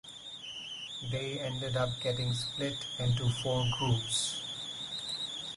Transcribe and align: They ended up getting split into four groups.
They 1.11 1.39
ended 1.41 1.75
up 1.77 1.89
getting 2.01 2.33
split 2.33 2.73
into 2.97 3.29
four 3.43 3.63
groups. 3.77 4.41